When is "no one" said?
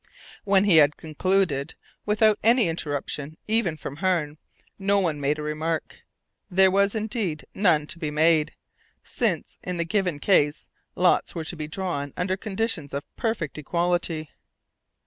4.79-5.21